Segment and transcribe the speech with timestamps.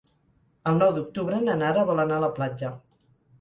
[0.71, 2.73] El nou d'octubre na Nara vol anar a la platja.